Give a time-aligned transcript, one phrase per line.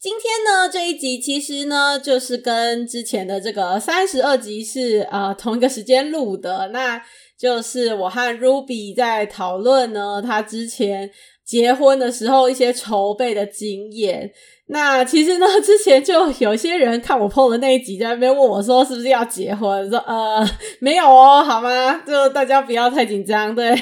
[0.00, 7.02] 今天呢，这一集其实呢，就是跟之前的这个三十二集是呃同一个时间录的，那
[7.36, 11.10] 就是我和 Ruby 在讨论呢，他之前
[11.44, 14.30] 结婚的时候一些筹备的经验。
[14.68, 22.00] 那其实呢，之前就有些人看我 PO 的那一集，在那边问我说是不是要结婚，说呃没有哦，好吗？
[22.06, 23.76] 就大家不要太紧张，对。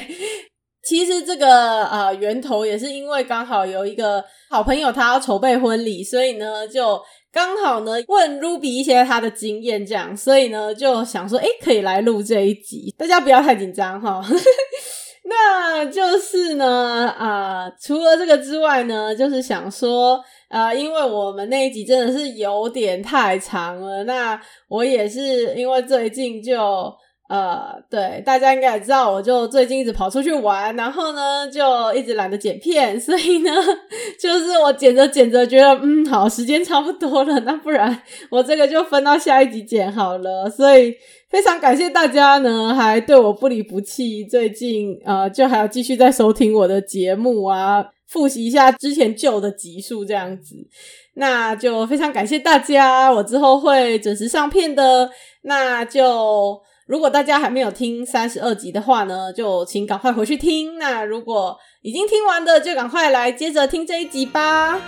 [0.87, 6.97] 其实这个呃源头也是因为刚好有一个好朋友他要筹备婚礼，所以呢就
[7.29, 14.23] 刚好呢问 Ruby 一些他的经验，这样，所以呢就想说，诶可以来录这一集，大家不要太紧张哈。
[15.29, 26.95] 那就是呢啊、除了这个之外呢，就是想说啊、呃，因为我们那一集真的是有点太长了，那我也是因为最近就。
[27.29, 33.51] 呃，对，大家应该也知道，我就最近一直跑出去玩，然后呢，就一直懒得剪片，所以呢，
[34.17, 40.49] 就是我剪着剪着觉得，嗯，好，时间差不多了，那不然我这个就分到下一集剪好了。
[40.49, 40.93] 所以
[41.29, 50.55] 非常感谢大家呢，还对我不离不弃，最近呃，就还要继续在收听我的节目啊，复习一下之前旧的集数这样子，
[51.15, 55.09] 那就非常感谢大家，我之后会准时上片的，
[55.41, 56.57] 那就。
[56.87, 60.77] 如果大家还没有听三十二集的话呢，就请赶快回去听。
[60.77, 64.79] 那如果已经听完的，就赶快来接着听这一集吧。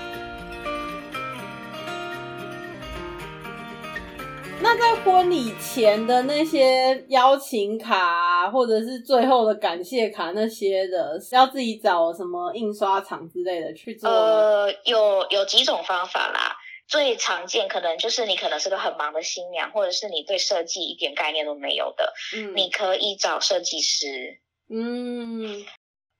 [4.61, 14.09] 那在婚礼前的那些邀请卡，或者是最后的感谢卡那些的，是要自己找什么印刷厂之类的去做？
[14.09, 16.55] 呃，有有几种方法啦。
[16.89, 25.63] 最常见可能就是你可能是个很忙的新娘，或者是你对设计一点概念都没有的，嗯，你可以找设计师，嗯，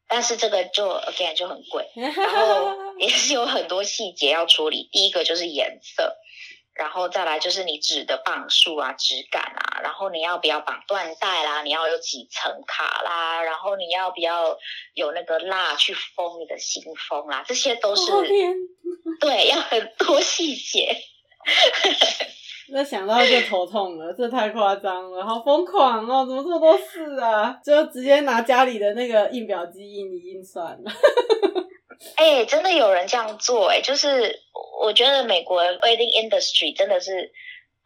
[0.08, 4.88] 但是这个就 again 就很贵，然后 也是有很多细节要处理。
[4.91, 6.16] 第一个就是颜色。
[6.79, 11.62] 然后再来就是你纸的磅数啊、质感啊，然后你要不要绑缎带啦？
[11.62, 13.44] 你要有几层卡啦？
[13.44, 14.57] 然后你要不要
[14.94, 17.44] 有那个蜡去封你的信封啦？
[17.45, 18.09] 这些都是
[19.19, 20.95] 对，要很多细节。
[22.72, 26.25] 那想到就头痛了，这太夸张了，好疯狂哦！
[26.25, 27.59] 怎么这么多事啊？
[27.66, 30.91] 就直接拿家里的那个印表机印一印算了。
[32.15, 34.41] 哎、欸，真的有人这样做哎、欸，就是
[34.81, 37.31] 我觉得美国 wedding industry 真的是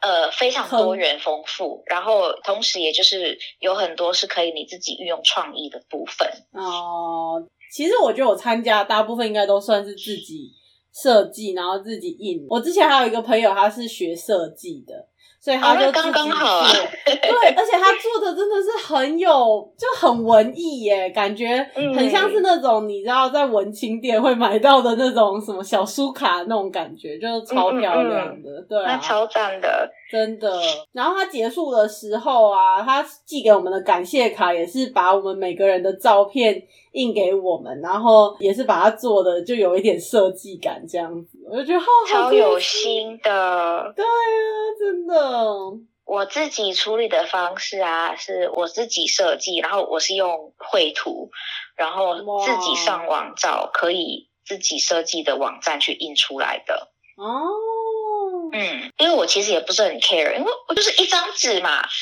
[0.01, 7.43] 呃非常多元丰富，然后同时也就是有很多是可以你自己运用创意的部分哦。
[7.71, 10.51] 其实我觉得我参加大部分应该都算是自己
[10.93, 12.45] 设计，然后自己印。
[12.47, 15.07] 我之前还有一个朋友，他是学设计的。
[15.43, 16.71] 所以他就刚刚好，啊，
[17.03, 19.29] 对，而且他做的真的是很有，
[19.77, 21.57] 就很文艺耶，感觉
[21.93, 30.49] 很像是那种你知道在文青店会买到的那种什么小书卡那种感觉，就是超漂亮的，嗯嗯对，啊，那超赞的，真的。
[30.93, 44.07] 然后他结束的时候啊，他寄给我们的感谢卡也是把我们每个人的照片印给我们，然后也是把它做的就有一点设计感这样子，我就觉得好超有心的，对啊，
[44.79, 45.32] 真的。
[46.05, 51.31] 我自己处理的方式啊，是我自己设计，然后我是用绘图，
[51.75, 56.89] 然后自己上网找可以自己设计的网站去印出来的。
[57.15, 57.47] 哦，
[58.51, 61.87] 嗯，因为我其实也不是很 care，因为我就是一张纸嘛。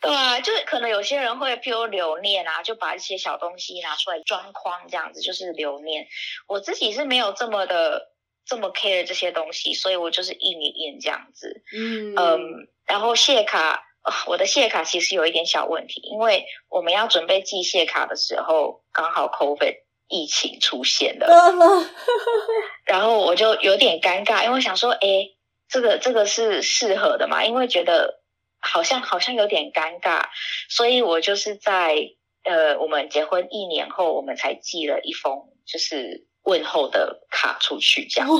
[0.00, 6.08] 对啊，就是可能有些人会譬如留念啊，就把一些小东西拿出来装框这样子，就是留念。
[6.48, 8.10] 我自己是没有这么的。
[8.48, 11.62] 这么 care 这些东西，所以我就是印一印这样子。
[11.70, 13.84] 嗯嗯，然后谢卡，
[14.26, 19.74] 我的谢卡其实有一点小问题，因为我们要准备寄谢卡的时候，刚好 COVID
[20.08, 21.28] 疫情出现了，
[22.86, 25.28] 然后我就有点尴尬，因为我想说，哎，
[25.68, 27.44] 这个这个是适合的嘛？
[27.44, 28.22] 因为觉得
[28.60, 30.24] 好像好像有点尴尬，
[30.70, 32.12] 所以我就是在
[32.44, 36.26] 呃，我们结婚一年后，我们才寄了一封，就是。
[36.48, 38.28] 问候的卡出去，这样。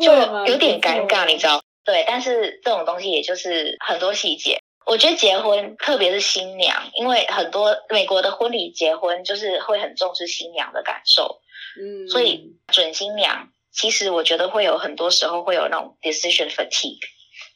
[0.00, 0.14] 就
[0.46, 1.60] 有点尴尬，你知道？
[1.84, 4.60] 对，但是这种东西也就是很多细节。
[4.86, 11.40] 我觉得结婚，特别是新娘，因为很多美国的婚礼结婚就是会很重视新娘的感受，
[11.80, 17.00] 嗯，所以准新娘其实我觉得会有很多时候会有那种 decision fatigue，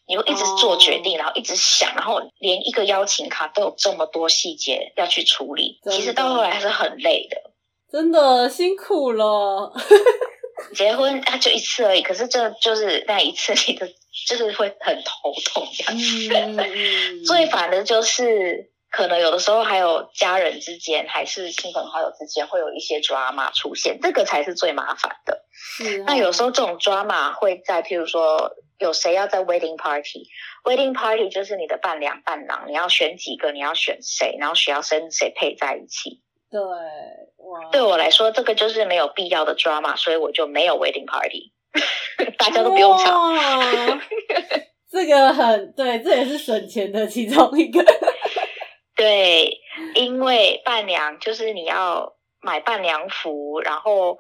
[0.07, 7.54] 你会一直做决定，然后一直想，然后连一个邀请卡都有这么多细节要去处理，其实到后来还是很累的。
[7.95, 9.73] 真的辛苦了。
[10.75, 13.87] 结婚啊，就一次而已，可是这就是那一次，你的
[14.27, 16.59] 就是会很头痛这样子。
[16.59, 25.45] 嗯、最烦的就是，可能有的时候还有家人之间，还是亲朋好友之间，会有一些 drama 出现，这个才是最麻烦的。
[26.05, 36.24] 那有时候这种 drama 会在，譬如说有谁要在 wedding party，wedding party 就是你的伴娘伴郎，你要选几个，你要选谁，然后谁要跟谁配在一起。
[36.61, 37.71] 对。
[37.71, 41.53] 对我来说，这个就是没有必要的 drama，所以我就没有 wedding party，
[42.39, 43.31] 大家都不用吵。
[44.91, 47.85] 这个很对，这也是省钱的其中一个。
[48.97, 49.61] 对，
[49.95, 54.19] 因为伴娘就是你要买伴娘服，然后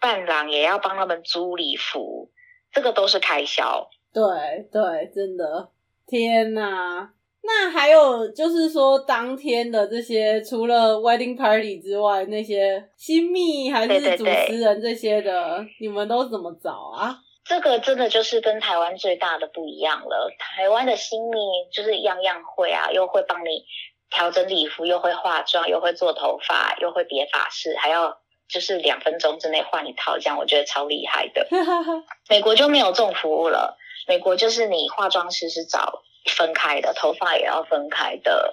[0.00, 2.32] 伴郎也要帮他们租礼服，
[2.72, 3.88] 这个都是开销。
[4.12, 5.70] 对对，真的，
[6.06, 7.13] 天哪！
[7.46, 17.18] 那还有就是说，当天的这些除了 wedding party 之外，那些新密还是主持人这些的，对对对，你们都怎么找啊？
[17.44, 20.30] 这个真的就是跟台湾最大的不一样了。
[20.38, 21.36] 台湾的新密
[21.70, 23.66] 就是样样会啊，又会帮你
[24.08, 28.16] 调整礼服，又会化妆，又会做头发，又会别发饰，还要
[28.48, 31.46] 就是两分钟之内换一套，这样我觉得超厉害的。
[32.30, 33.76] 美国就没有这种服务了，
[34.08, 36.03] 美国就是你化妆师是找。
[36.30, 38.52] 分开的，头发也要分开的，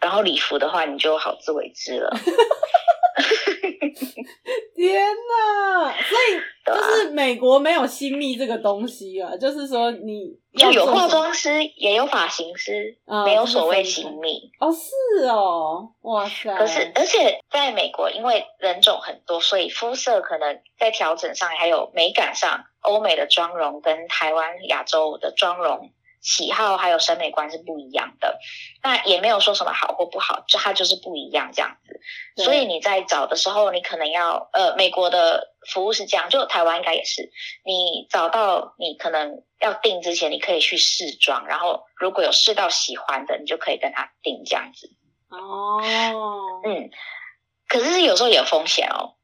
[0.00, 2.10] 然后礼服的话，你就好自为之了。
[4.74, 5.92] 天哪！
[6.02, 14.72] 所以 就是美国没有新密这个东西啊，就是说你要有化妆师，也有发型师，哦、没有所谓新密哦。
[14.72, 16.56] 是哦，哇塞！
[16.56, 25.90] 可是而且在美国，因为人种很多，所以肤色可能在调整上还有美感上，欧美的妆容跟台湾亚洲的妆容。
[26.22, 28.38] 喜好还有审美观是不一样的，
[28.80, 32.00] 那也没有说什么好或不好，就它就是不一样这样子。
[32.42, 37.30] 所以你在找的时候，你可能要呃，美国的服务是这样，就台湾应该也是。
[37.64, 44.90] 你找到你可能要订之前，你可以去试妆，然后如果有试到喜欢的，你就可以跟他订这样子。
[45.28, 45.82] 哦，
[46.64, 46.90] 嗯，
[47.68, 49.16] 可是有时候也有风险哦，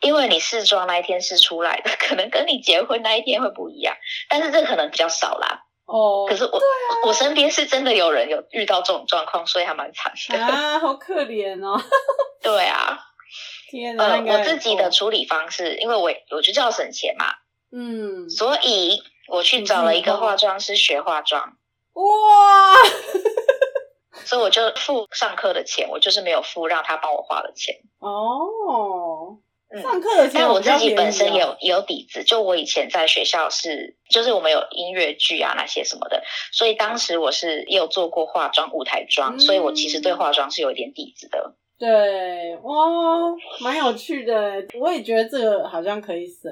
[0.00, 3.96] 因为你试妆那一天试出来的， 可能跟你结婚那一天会不一样，
[4.30, 5.66] 但是这可能比较少啦。
[5.88, 6.62] 哦，可是我、啊、
[7.06, 11.82] 我身边是真的有人有遇到这种状况，所以还蛮惨的啊，好可怜哦。
[12.42, 12.98] 对啊，
[13.70, 14.04] 天哪！
[14.04, 17.24] 呃，我自己的处理方式，因为我我就叫省钱嘛，
[17.72, 21.56] 嗯，所以我去找了一个化妆师学化妆。
[21.94, 22.74] 哇！
[24.26, 27.76] 所以我就付上课的钱，我就是没有付让他帮我化的钱。
[27.98, 29.38] 哦。
[29.82, 36.22] 上课的时候，但我自己本身也有也有底子，就我以前在学校是，就是我们有音乐剧啊那些什么的，
[36.52, 41.54] 所以当时我是也有做过化妆舞台妆，嗯、所以我其实对化妆是有一点底子的。
[41.78, 46.50] 对，哦，蛮有趣的，我也觉得这个好像可以省，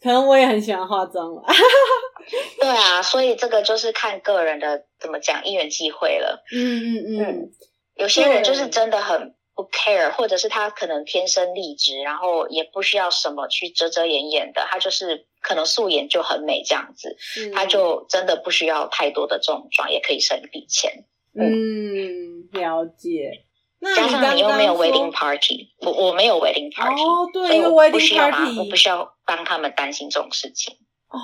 [0.00, 1.42] 可能我也很喜欢化妆了。
[2.58, 6.42] 对啊，所以这个就是看个人的怎么讲，因缘际会了。
[6.50, 7.50] 嗯嗯嗯，嗯，
[7.96, 9.34] 有些人就是真的很。
[9.54, 21.04] 不 care，或者是他可能天生丽质，然后也不需要什么去遮遮掩掩的，他就是可能素颜就很美这样子，嗯、他就真的不需要太多的重妆，也可以省一笔钱。
[21.38, 23.44] 嗯，了解。
[23.80, 30.78] 那加上你又没有 wedding party，我我没有 wedding party，哦，对，所以我不需要 wedding party，我不需要帮他们担心这种事情。
[31.08, 31.18] 哦，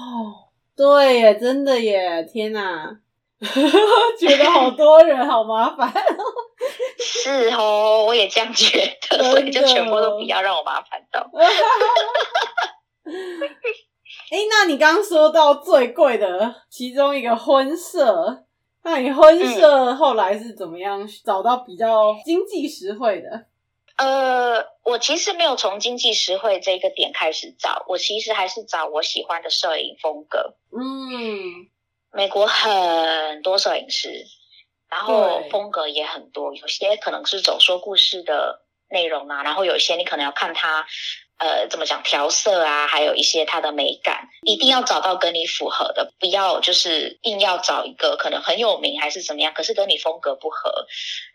[0.76, 3.00] 对耶，真的耶，天哪！
[4.20, 5.90] 觉得好多人好麻烦，
[7.22, 11.30] 是哦，我也这样觉得，所以就全部都不要让我麻烦到。
[14.30, 18.44] 哎、欸，那你刚刚说到最贵的其中一个婚摄，
[18.82, 23.46] 那你婚摄后来是怎么样找到比较经济实惠的？
[23.96, 30.54] 呃，我其实没有从经济实惠这个点开始找，我其实还是找我喜欢的摄影风格。
[30.72, 31.68] 嗯。
[32.12, 34.26] 美国很多摄影师，
[34.90, 40.84] 然后风格也很多，有些可能是走说故事的内容啊，然后有一些你可能要看它，
[41.38, 50.86] 呃，怎么讲调色啊，还有一些它的美感，一定要找到跟你符合的，不要就是硬要找一个可能很有名还是怎么样，可是跟你风格不合，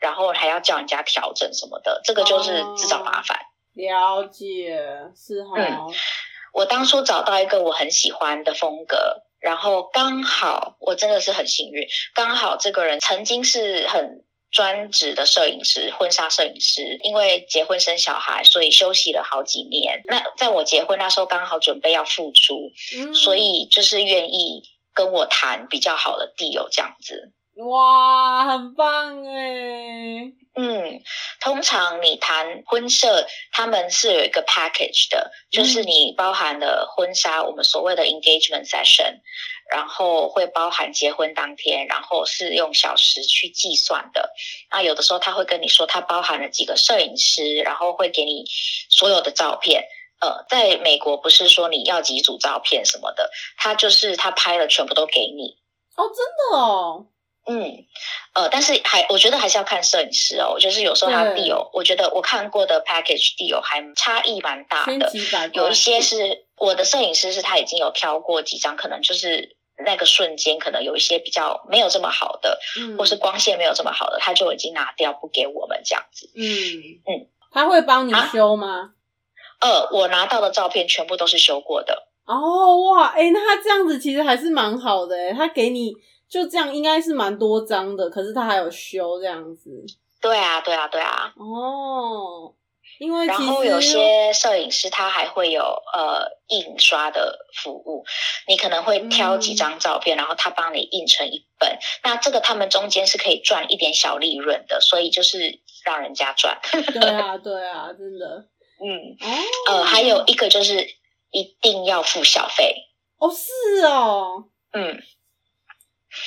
[0.01, 3.37] 然后还要叫人家调整什么的，这个就是自找麻烦。
[3.37, 4.77] 哦，了解，
[5.15, 5.55] 是哈。
[5.57, 5.93] 嗯，
[6.51, 9.21] 我当初找到一个我很喜欢的风格。
[9.45, 20.01] 然后刚好，我真的是很幸运，刚好这个人曾经是很专职的摄影师，婚纱摄影师，因为结婚生小孩，所以休息了好几年。
[20.05, 24.63] 那在我结婚那时候，刚好准备要复出，嗯、所以就是愿意
[24.95, 27.31] 跟我谈比较好的 deal 这样子。
[27.55, 30.31] 哇，很棒哎！
[30.57, 31.01] 嗯，
[31.41, 39.21] 通常你谈婚摄，他们是有一个 package 的，就是你包含了婚纱，我们所谓的 engagement session。
[39.71, 44.31] 然后会包含结婚当天，然后是用小时去计算的。
[44.69, 48.45] 那有的时候他会跟你说，他包含了几个摄影师，然后会给你
[48.91, 49.85] 所有的照片。
[50.21, 55.57] 呃，在美国不是说你要几组照片什么的，他就是他拍了全部都给你。
[55.95, 57.07] 哦，真的哦。
[57.47, 57.85] 嗯，
[58.33, 60.57] 呃，但是还我觉得还是要看摄影师哦。
[60.59, 65.11] 就是有时候他 deal，我觉得我看过的 package deal 还差异蛮大的。
[65.53, 76.31] 有一些是我的摄影师是他已经有挑过几张，可能就是那个瞬间可能有一些比较没有这么好的，嗯，或是光线没有这么好的，他就已经拿掉不给我们这样子。
[76.35, 76.43] 嗯
[77.05, 78.91] 嗯，他会帮你修吗？
[79.61, 79.69] 啊？
[79.69, 82.07] 呃，我拿到的照片全部都是修过的。
[82.25, 85.93] 哦哇，哎，那他这样子其实还是蛮好的哎，他给你。
[86.35, 89.69] 就这样应该是蛮多张的，可是他还有修这样子。
[90.21, 91.31] 对啊，对啊，对啊。
[91.37, 92.53] 哦，
[92.99, 98.03] 因为然后有些摄影师他还会有呃印刷的服务，
[98.49, 101.79] 你可能会挑几张照片，嗯、然后他帮你印成一本。
[102.03, 106.59] 那这个他们中间是可以赚一点小利润的，所以就是让人家赚。
[106.91, 108.47] 对啊，对啊，真的。
[108.83, 109.15] 嗯。
[109.21, 109.73] 哦。
[109.73, 110.85] 呃，还有一个就是
[111.31, 112.75] 一定要付小费。
[113.19, 114.49] 哦，是哦。
[114.73, 115.01] 嗯。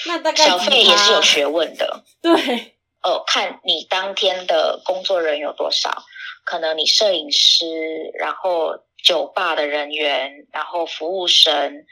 [0.07, 2.33] 那大概小费也是有学问的， 对，
[3.03, 6.03] 哦，看你当天的工作人员有多少，
[6.45, 11.85] 可能你摄影师，然后酒吧的人员，然后服务生，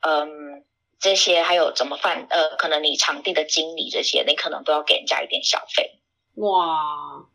[0.00, 0.64] 嗯，
[0.98, 2.26] 这些还有怎么办？
[2.30, 5.98] 呃，可能你场地的经理这些，你可能都要给人家一点小费。
[6.34, 7.26] 哇，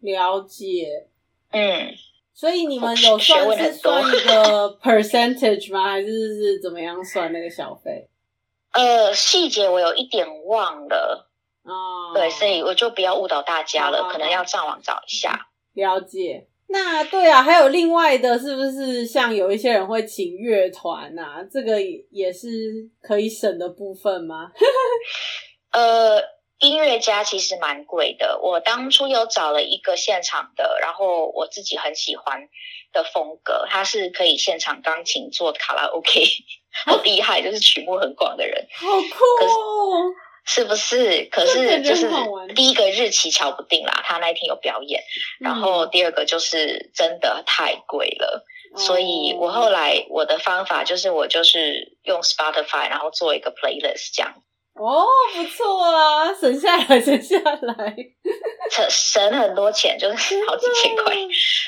[0.00, 1.06] 了解，
[1.52, 1.94] 嗯，
[2.34, 5.90] 所以你们有算是算一个 percentage 吗？
[5.90, 8.08] 还是是怎么样算那个小费？
[8.72, 11.30] 呃，细节我有一点忘了，
[11.64, 15.48] 哦，对，所以我就不要误导大家了，哦、可能要上网找一下。
[15.74, 16.48] 了解。
[16.68, 21.42] 那对啊，还有另外的，是不是像有一些人会请乐团啊？
[21.50, 21.78] 这个
[22.10, 22.48] 也是
[23.02, 24.50] 可以省的部分吗？
[25.72, 26.18] 呃，
[26.62, 28.38] 音乐家其实蛮贵的。
[28.40, 32.48] 我当初有找了一个现场的，然后我自己很喜欢
[32.92, 36.24] 的风格，他是可以现场钢琴做卡拉 OK。
[36.86, 40.08] 好厉害，就是曲目很广的人，好酷哦！
[40.46, 41.24] 是不是？
[41.30, 42.08] 可是就是
[42.54, 45.02] 第一个日期瞧不定啦，他那一天有表演，
[45.40, 54.42] 嗯、然后第二个就是真的太贵了，嗯、所以我后来我的方法就是我就是用 Spotify，然后做一个 playlist 这样。
[54.74, 57.94] 哦，不错啊，省下来，省下来，
[58.70, 61.14] 省省很多钱，就是好几千块。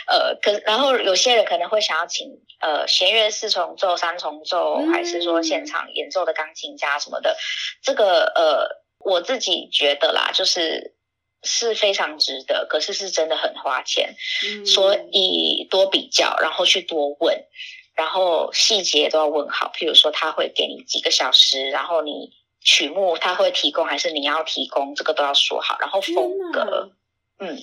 [0.08, 2.26] 呃，可然后有些人可能会想要请
[2.61, 7.37] 呃弦乐四重奏、三重奏，嗯、还是说现场演奏的钢琴家什么的。
[7.82, 10.96] 这个呃，我自己觉得啦，就是
[11.42, 14.14] 是非常值得，可是是真的很花钱，
[14.49, 17.44] 嗯、所以多比较，然后去多问，
[17.94, 19.70] 然后细节都要问好。
[19.75, 22.42] 譬如说，他会给你几个小时，然后你。
[22.64, 24.94] 曲目他会提供还是你要提供？
[24.94, 25.76] 这个都要说好。
[25.78, 26.90] 然后风格，
[27.38, 27.59] 嗯，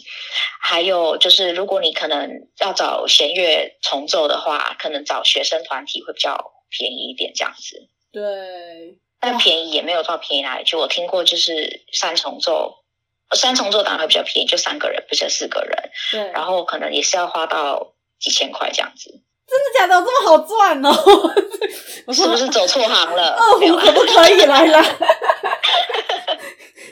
[0.62, 7.90] 还有就是，如果你可能要找弦乐重奏的话，可能找学生团体会比较便宜一点，这样子。
[8.14, 10.74] 对，但便宜也没有到便宜哪里去。
[10.74, 12.84] 就我听过，就是三重奏，
[13.32, 15.92] 三重奏当然会比较便宜，就三个人，不是四个人。
[16.12, 19.22] 对，然后可能也是要花到几千块这样子。
[19.52, 20.02] 真的假的？
[20.02, 20.90] 这么好赚哦！
[22.08, 23.36] 我是不是走错行了？
[23.36, 24.82] 二胡可不可以来了？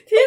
[0.05, 0.19] 天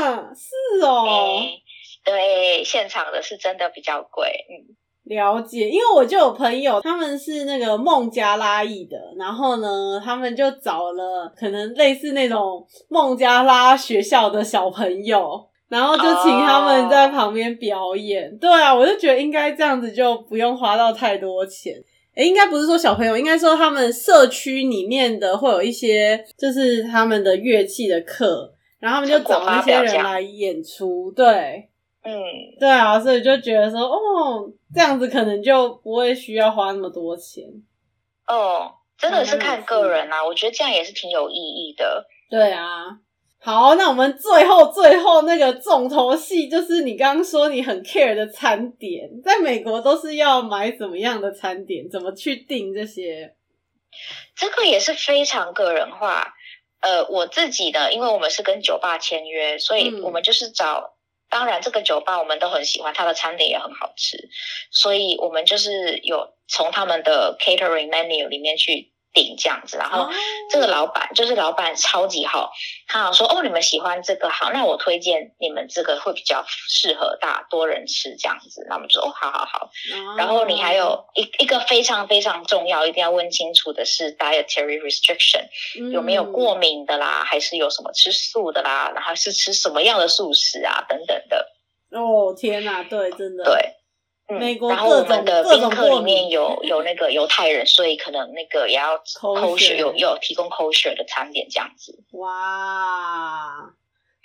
[0.00, 1.62] 哪，是哦、欸。
[2.04, 4.46] 对，现场的是真的比较贵。
[4.48, 4.72] 嗯，
[5.04, 5.68] 了解。
[5.68, 15.48] 因为我就有朋友，他们是那个孟加拉裔的，然后呢，他们就找了可能类似那种孟加拉学校的小朋友。
[15.68, 18.40] 然后就请他们在旁边表演，oh.
[18.40, 21.74] 对啊，我就觉得应该这样子就不用花到太多钱。
[22.14, 31.12] 诶，应该不是说小朋友，应该说他们社区里面的会有一些，就是他们的乐器的课，然后他们就找那些人来演出。
[31.12, 31.68] 对，
[32.02, 32.12] 嗯，
[32.58, 37.44] 对啊，所以就觉得说，哦，这样子可能就不会需要花那么多钱。
[38.26, 42.06] 哦，真的是看个人啊，我觉得这样也是挺有意义的。
[42.30, 42.98] 对啊。
[43.38, 51.88] 好，那我们最后最后那个重头戏就是你刚刚说你很 care 的餐点，在美国都是要买怎么样的餐点？
[51.88, 53.36] 怎么去订这些？
[54.34, 56.34] 这个也是非常个人化。
[56.80, 60.78] 呃，我自己的，因为我们是跟酒吧签约，所以我们就是找。
[60.78, 60.92] 嗯、
[61.30, 64.28] 当然，这个酒吧我们都很喜欢，它的餐点也很好吃，
[64.72, 68.92] 所以我们就是有从他们的 catering menu 里面去。
[69.16, 70.10] 顶这样子，然后
[70.50, 72.52] 这个老板就是老板超级好，
[72.86, 79.70] 他好说哦，你们喜欢这个好，那我推荐你们这个会比较适合大多人吃这样子，那我们就说哦，好好好。
[80.18, 85.48] 然后你还有一一个非常非常重要，一定要问清楚的是 dietary restriction，
[85.90, 91.52] 有没有过敏的啦，还是有什么吃素的啦，然后是吃什么样的素食啊等等的。
[91.90, 93.72] 哦天哪，对，真的对。
[94.28, 102.02] 嗯，美国然后我们的宾客里面有有那个犹太人，所以可能那个也要 kosher 有有提供 kosher 的餐点这样子。
[102.12, 103.70] 哇，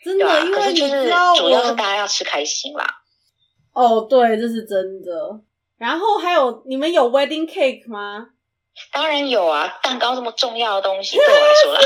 [0.04, 2.86] 真的，啊、因为就是主要是大家要吃开心啦。
[3.74, 5.42] 哦，对，这是真的。
[5.78, 8.30] 然后还有你们有 wedding cake 吗？
[8.92, 11.80] 当然有啊，蛋糕这么重要的东西 对我来说啦。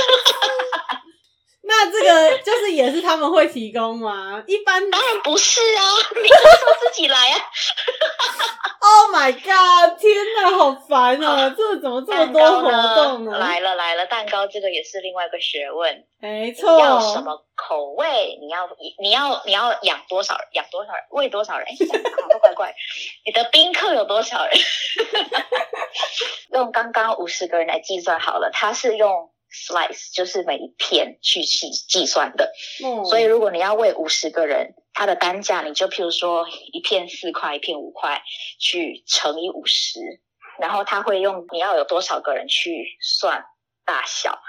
[1.67, 4.43] 那这个就是也是他们会提供吗？
[4.45, 5.81] 一般 当然不是啊，
[6.15, 7.39] 你都说自己来啊。
[8.88, 9.98] Oh my god！
[10.00, 11.55] 天哪，好烦哦、啊！
[11.57, 13.31] 这怎么这么多活动呢？
[13.31, 16.05] 呢来了来了，蛋糕这个也是另外一个学问。
[16.19, 18.38] 没错，要什么口味？
[18.39, 18.69] 你要
[19.01, 20.38] 你要你要养多少？
[20.51, 21.01] 养多少人？
[21.10, 21.65] 喂多少人？
[21.67, 21.74] 哎，
[22.22, 22.75] 好多怪怪。
[23.25, 24.53] 你的宾客有多少人？
[26.53, 29.31] 用刚刚五十个人来计算好了，他是用。
[29.52, 32.52] Slice 就是每一片去计计算的，
[32.84, 38.22] 嗯，所以如果你要喂五十个人，它的单价你就譬如说一片四块，一片五块，
[38.60, 40.00] 去乘以五十，
[40.60, 43.46] 然后他会用你要有多少个人去算
[43.86, 44.40] 大小，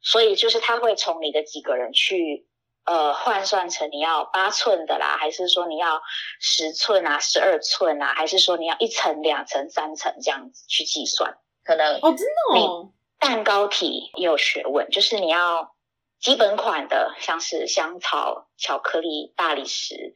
[0.00, 2.48] 所以就是他会从你的几个人去
[2.84, 6.02] 呃换算成你要八寸的啦，还是说你要
[6.40, 12.92] 十寸啊、十二寸啊，还是说你要一层、两层、三层这样子去计算，可能哦，真的哦。
[13.18, 15.74] 蛋糕体也有学问，就是你要
[16.20, 20.14] 基本款的，像是香草、巧克力、大理石，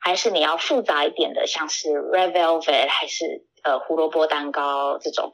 [0.00, 5.32] 还是你要复杂一点的，像是 red velvet，还是呃胡萝卜蛋糕这种。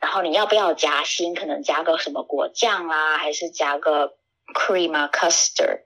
[0.00, 1.34] 然后你要不要夹心？
[1.34, 4.16] 可能加个什么果酱啊，还是加个
[4.54, 5.80] cream 啊，custard。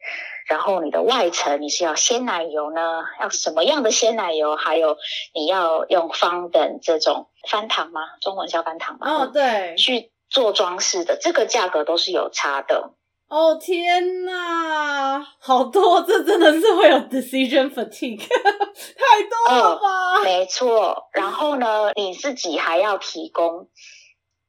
[0.48, 3.04] 然后你的外层你是要鲜奶油呢？
[3.20, 4.57] 要什么样的鲜奶油？
[4.57, 4.96] 还有
[5.35, 8.00] 你要用 fondant 这种翻糖吗？
[8.20, 9.24] 中文叫翻糖吗？
[9.24, 10.11] 哦，对，去。
[10.31, 12.93] 做装饰的这个价格都是有差的
[13.29, 13.55] 哦！
[13.57, 20.14] 天哪，好多，这真的是会有 decision fatigue， 太多了吧？
[20.19, 23.69] 哦，没错，然后呢，你自己还要提供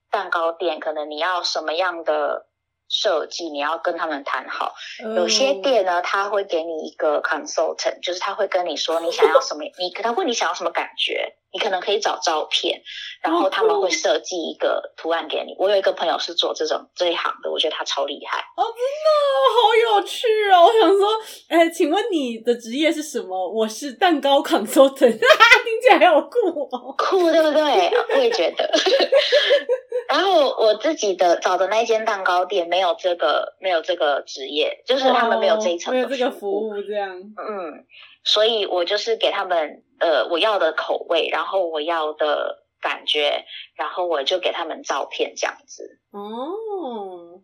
[0.09, 2.47] 蛋糕店，可能你要什么样的？
[2.91, 4.73] 设计你要跟他们谈好，
[5.15, 12.81] 有些店呢，他会给你一个 consultant，就是他会跟你说你想要什么， 你可能问你想要什么感觉，你可能可以找照片，
[13.21, 15.55] 然后他们会设计一个图案给你。
[15.57, 18.39] 我有一个朋友是做这种这一行的，我觉得他超厉害。
[18.55, 20.65] 哦，真的好有趣哦！
[20.65, 21.07] 我想说，
[21.47, 23.49] 哎，请问你的职业是什么？
[23.49, 27.91] 我是蛋糕 consultant， 听起来好酷哦，酷对不对？
[28.13, 28.69] 我也觉得。
[30.09, 37.11] 然后我自己的找的那间蛋糕店没有这个没有这个职业，就是他们没有这一层、哦、没有这个服务这样。
[37.11, 37.85] 嗯，
[38.23, 45.99] 所以我就是给他们呃我要的口味，然后我要的感觉，然后我就给他们照片这样子。
[46.11, 47.41] 哦，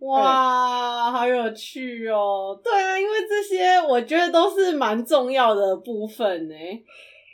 [0.00, 2.58] 哇，嗯、好有趣哦！
[2.62, 6.54] 对啊，因为这些我觉得都是蛮重要的部分呢，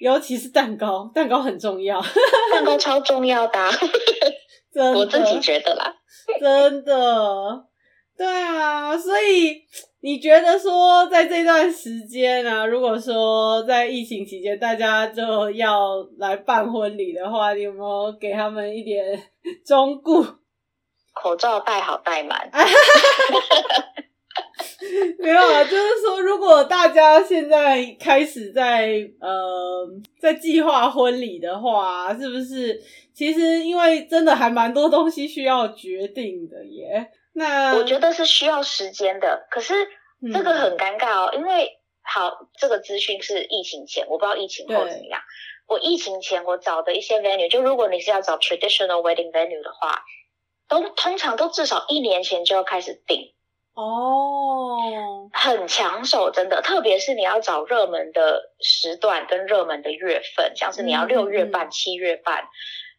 [0.00, 2.00] 尤其是蛋糕，蛋糕很重要，
[2.52, 3.70] 蛋糕 超重要的、啊。
[4.72, 5.92] 真的，我自己觉得啦，
[6.38, 7.64] 真的，
[8.20, 9.62] 对啊，所以
[10.02, 19.02] 你觉得说在这段时间啊，如果说在疫情期间大家就要来办婚礼的话，你有没有给他们一点
[19.64, 20.22] 忠告？
[21.14, 22.50] 口罩戴好戴满。
[25.18, 29.88] 没有啊，就是说，如果大家现在开始在呃
[30.20, 32.78] 在计划婚礼的话，是不是
[33.14, 37.10] 其实因为真的还蛮多东西需要决定的耶？
[37.32, 39.74] 那我觉得是需要时间的，可是
[40.32, 45.20] 这个很尴尬哦，嗯、因为好，这个资讯是疫情前，我不知道疫情后怎么样。
[45.66, 50.02] 我疫情前我找的一些 venue，就如果你是要找 traditional wedding venue 的话，
[50.68, 53.32] 都通常都至少一年前就要开始订。
[53.74, 62.48] 哦，很抢手，真的，特别是你要找热门的时段跟热门的月份，像是你要六月半、七月办，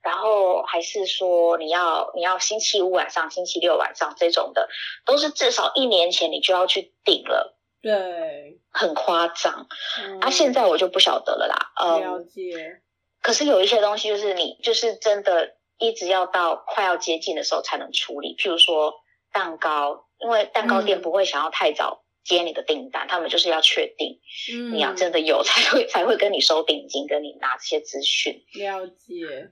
[0.02, 4.70] 然后还是说你要你要星期五晚上、星期六晚上这种的，
[5.06, 7.58] 都是至少一年前你就要去订了。
[7.82, 9.68] 对，很夸张。
[10.00, 11.72] 嗯、啊，现在我就不晓得了啦。
[11.84, 12.82] 嗯、了解。
[13.22, 18.96] 可是有一些东西，就是你就是真的一直要到快要接近的时候才能处理，譬如说
[19.32, 20.08] 蛋糕。
[20.24, 24.20] 因为蛋糕店不会想要太早接你的订单，嗯、他们就是要确定
[24.72, 28.44] 你要真的有 才会、嗯、才会跟你收定金，跟你拿这些资讯。
[28.54, 29.50] 了解，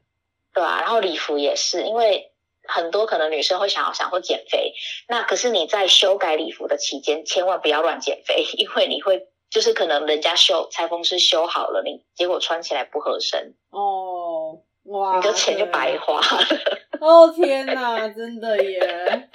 [0.54, 2.32] 对啊，然后礼服也是，因为
[2.68, 4.74] 很多可能女生会想要想会减肥，
[5.08, 16.46] 那可是你在修改礼服的期间，千万不要乱减肥， 因为你会就是可能人家修裁缝师修好了，你结果穿起来不合身哦，哇，你的钱就白花了。
[17.02, 19.30] 哦天哪，真的耶！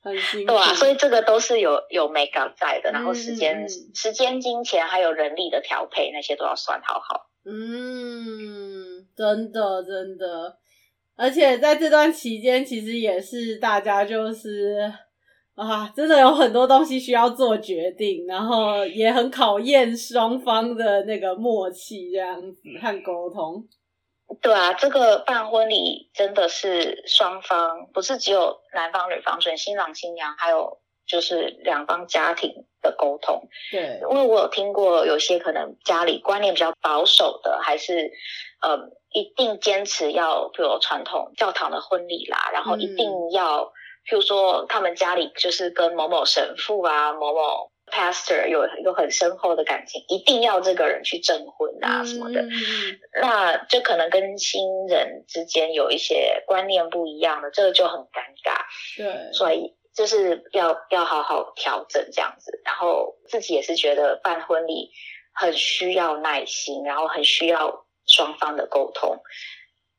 [0.00, 7.26] 很辛苦，对啊，所以这个都是有有 make up 在的，然后时间、嗯、时间、金钱还有人力的调配，那些都要算好好。
[7.44, 7.97] 嗯，
[9.18, 10.56] 真的真的，
[11.16, 14.92] 而且在这段期间，其实也是大家就是
[15.56, 23.66] 啊，真的有很多东西需要做决定，然后也很考验双方的那个默契，这样子和沟通。
[24.40, 33.48] 对啊，这个办婚礼真的是双方，不是只有男方女方，所以新郎新娘还有就是两方家庭的沟通。
[33.72, 38.12] 对，因为我有听过有些可能家里观念比较保守的，还是
[38.60, 38.78] 呃
[39.10, 43.72] 一定坚持要，比如传统教堂的婚礼啦，然后一定要，嗯、
[44.06, 47.72] 譬如说他们家里就是跟某某神父啊，某某。
[47.90, 52.52] Pastor 有有很深厚的感情，一定要这个人去证婚啊什么的，嗯、
[53.22, 58.60] 那就可能跟新人之间有一些观念不一样的，这个就很尴尬。
[58.94, 64.92] 对，所以就是要要好好调整这样子，然后自己也是觉得办婚礼
[65.32, 69.18] 很需要耐心，然后很需要双方的沟通。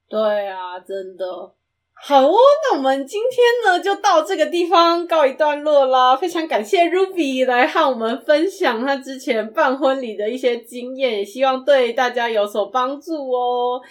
[0.08, 1.26] 对啊，真的。
[2.02, 2.34] 好哦，
[2.64, 6.16] 那我们今天呢就到这个地方告一段落啦。
[6.16, 13.82] 非常感谢 Ruby 来和我们分享她之前办婚礼的一些经验，也希望对大家有所帮助哦。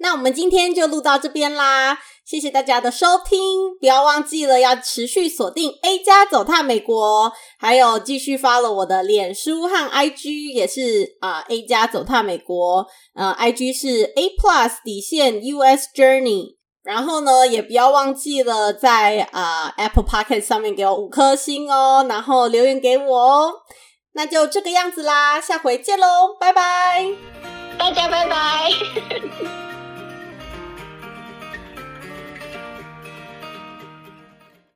[0.00, 16.58] 那我们今天就录到这边啦，谢谢大家的收听，不要忘记了要持续锁定 A 加走踏美国，还有继续 follow 我的脸书和 IG，也是啊、A 加走踏美国，呃 IG 是 A Plus 底线 US Journey。
[16.84, 23.52] 然后呢，也不要忘记了在啊、Apple Podcast 上面给我五颗星哦，然后留言给我哦。
[24.12, 27.06] 那就这个样子啦，下回见喽，拜拜，
[27.78, 29.67] 大家拜拜。